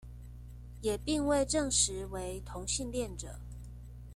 [0.81, 3.39] 也並未證實為同性戀者